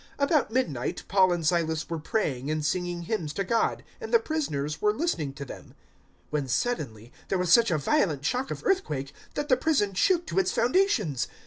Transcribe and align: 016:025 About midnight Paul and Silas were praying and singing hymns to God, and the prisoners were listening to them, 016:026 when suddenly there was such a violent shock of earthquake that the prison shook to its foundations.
016:025 0.17 0.23
About 0.23 0.51
midnight 0.51 1.03
Paul 1.07 1.31
and 1.31 1.45
Silas 1.45 1.87
were 1.87 1.99
praying 1.99 2.49
and 2.49 2.65
singing 2.65 3.03
hymns 3.03 3.33
to 3.33 3.43
God, 3.43 3.83
and 4.01 4.11
the 4.11 4.17
prisoners 4.17 4.81
were 4.81 4.91
listening 4.95 5.31
to 5.33 5.45
them, 5.45 5.75
016:026 6.31 6.31
when 6.31 6.47
suddenly 6.47 7.13
there 7.27 7.37
was 7.37 7.53
such 7.53 7.69
a 7.69 7.77
violent 7.77 8.25
shock 8.25 8.49
of 8.49 8.65
earthquake 8.65 9.13
that 9.35 9.47
the 9.47 9.57
prison 9.57 9.93
shook 9.93 10.25
to 10.25 10.39
its 10.39 10.51
foundations. 10.51 11.27